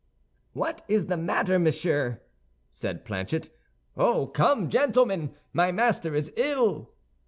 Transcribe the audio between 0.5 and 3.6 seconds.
"What is the matter, monsieur?" said Planchet.